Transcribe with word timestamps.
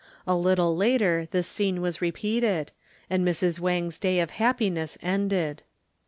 A 0.25 0.35
little 0.35 0.75
later 0.75 1.27
this 1.29 1.47
scene 1.47 1.79
was 1.79 2.01
repeated, 2.01 2.71
and 3.07 3.23
Mrs. 3.23 3.59
Wang's 3.59 3.99
day 3.99 4.19
of 4.19 4.31
happiness 4.31 4.97
ended. 5.03 5.61